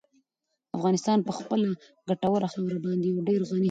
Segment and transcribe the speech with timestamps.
[0.77, 1.67] افغانستان په خپله
[2.09, 3.59] ګټوره خاوره باندې یو ډېر غني هېواد دی.